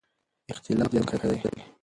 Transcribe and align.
اختلاف 0.51 0.89
زیاتېدونکی 0.93 1.37
دی. 1.53 1.61